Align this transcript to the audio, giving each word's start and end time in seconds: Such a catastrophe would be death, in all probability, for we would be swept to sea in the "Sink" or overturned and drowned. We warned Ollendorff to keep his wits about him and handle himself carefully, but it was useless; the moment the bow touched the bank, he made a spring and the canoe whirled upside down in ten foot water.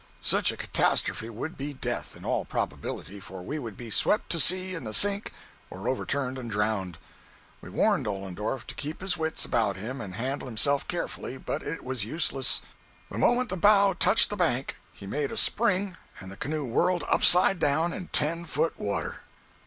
Such 0.19 0.51
a 0.51 0.57
catastrophe 0.57 1.29
would 1.29 1.55
be 1.55 1.73
death, 1.73 2.15
in 2.15 2.25
all 2.25 2.43
probability, 2.43 3.19
for 3.19 3.43
we 3.43 3.59
would 3.59 3.77
be 3.77 3.91
swept 3.91 4.31
to 4.31 4.39
sea 4.39 4.73
in 4.73 4.83
the 4.83 4.95
"Sink" 4.95 5.31
or 5.69 5.87
overturned 5.87 6.39
and 6.39 6.49
drowned. 6.49 6.97
We 7.61 7.69
warned 7.69 8.07
Ollendorff 8.07 8.65
to 8.65 8.73
keep 8.73 9.01
his 9.01 9.15
wits 9.15 9.45
about 9.45 9.75
him 9.77 10.01
and 10.01 10.15
handle 10.15 10.47
himself 10.47 10.87
carefully, 10.87 11.37
but 11.37 11.61
it 11.61 11.83
was 11.83 12.03
useless; 12.03 12.63
the 13.11 13.19
moment 13.19 13.49
the 13.49 13.57
bow 13.57 13.93
touched 13.93 14.31
the 14.31 14.35
bank, 14.37 14.77
he 14.91 15.05
made 15.05 15.31
a 15.31 15.37
spring 15.37 15.97
and 16.19 16.31
the 16.31 16.35
canoe 16.35 16.63
whirled 16.65 17.03
upside 17.07 17.59
down 17.59 17.93
in 17.93 18.07
ten 18.07 18.45
foot 18.45 18.79
water. 18.79 19.21